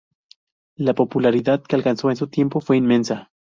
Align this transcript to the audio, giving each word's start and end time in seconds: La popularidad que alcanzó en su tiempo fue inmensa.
La 0.77 0.95
popularidad 0.95 1.61
que 1.61 1.75
alcanzó 1.75 2.09
en 2.09 2.15
su 2.15 2.25
tiempo 2.27 2.59
fue 2.59 2.75
inmensa. 2.75 3.29